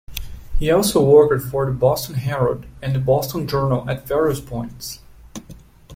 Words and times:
He 0.57 0.71
also 0.71 1.05
worked 1.07 1.43
for 1.45 1.67
the 1.67 1.71
"Boston 1.71 2.15
Herald" 2.15 2.65
and 2.81 2.95
the 2.95 2.99
"Boston 2.99 3.45
Journal" 3.47 3.87
at 3.87 4.07
various 4.07 4.41
points. 4.41 4.99